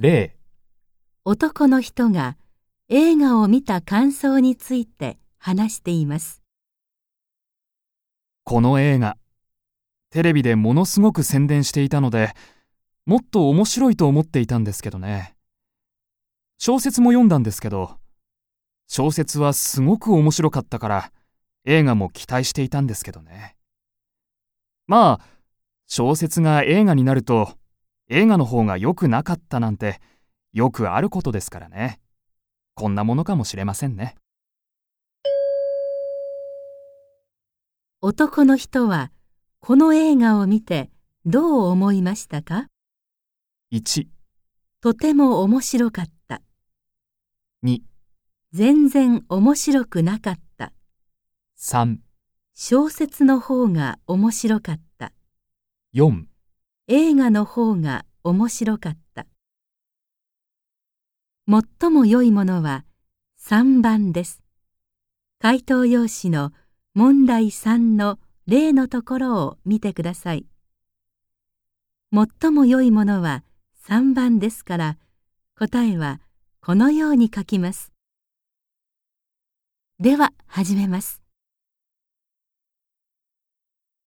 [0.00, 0.34] 例、
[1.26, 2.38] 男の人が
[2.88, 6.40] 映画を見た感想について話しています。
[8.44, 9.18] この映画、
[10.08, 12.32] テレビでものすごく宣伝していたので、
[13.04, 15.36] もっと面白いと思っていたんですけどね。
[16.56, 17.98] 小説も読んだんですけど、
[18.86, 21.12] 小説はすごく面白かったから、
[21.66, 23.54] 映画も期待していたんですけどね。
[24.86, 25.26] まあ、
[25.86, 27.59] 小説が映画になると、
[28.12, 30.00] 映画の方が良くなかったなんて、
[30.52, 32.00] よくあることですからね。
[32.74, 34.16] こんなものかもしれませんね。
[38.00, 39.12] 男の人は
[39.60, 40.90] この映画を見て
[41.24, 42.66] どう思いましたか
[43.72, 44.08] ？1、
[44.80, 46.42] とても面白かった。
[47.62, 47.78] 2、
[48.52, 50.72] 全然面白くなかった。
[51.60, 51.98] 3、
[52.54, 55.12] 小説の方が面白かった。
[55.94, 56.24] 4
[56.88, 59.26] 映画の方が面白かった。
[61.48, 62.84] 最も良いものは
[63.40, 64.42] 3番です。
[65.40, 66.52] 回答用紙の
[66.94, 70.46] 問題3の例のところを見てください。
[72.12, 73.44] 最も良いものは
[73.88, 74.98] 3番ですから、
[75.58, 76.20] 答えは
[76.60, 77.92] このように書きます。
[79.98, 81.19] では始めます。